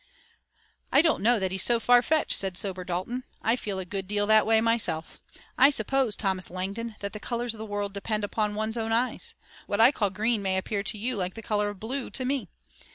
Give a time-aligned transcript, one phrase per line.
[0.91, 3.23] "I don't know that he's so far fetched," said sober Dalton.
[3.43, 5.21] "I feel a good deal that way myself.
[5.59, 9.35] I suppose, Thomas Langdon, that the colors of the world depend upon one's own eyes.
[9.67, 12.47] What I call green may appear to you like the color of blue to me.